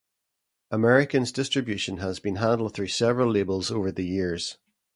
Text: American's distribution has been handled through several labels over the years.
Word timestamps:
American's 0.71 1.31
distribution 1.31 1.97
has 1.97 2.19
been 2.19 2.37
handled 2.37 2.73
through 2.73 2.87
several 2.87 3.29
labels 3.31 3.69
over 3.69 3.91
the 3.91 4.03
years. 4.03 4.57